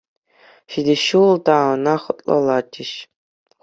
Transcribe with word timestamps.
Ҫитес 0.77 1.03
ҫул 1.11 1.37
та 1.51 1.55
ӑна 1.71 1.95
хӑтлӑлатӗҫ. 2.09 2.91